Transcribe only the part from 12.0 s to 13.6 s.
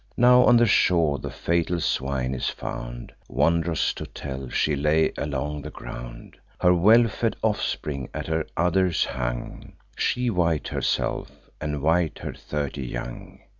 her thirty young.